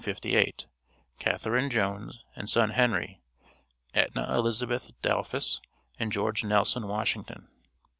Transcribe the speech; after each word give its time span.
CATHARINE 1.19 1.69
JONES 1.69 2.23
AND 2.35 2.49
SON 2.49 2.71
HENRY, 2.71 3.21
ETNA 3.93 4.29
ELIZABETH 4.33 4.99
DAUPHUS, 5.03 5.61
AND 5.99 6.11
GEORGE 6.11 6.43
NELSON 6.43 6.87
WASHINGTON. 6.87 7.47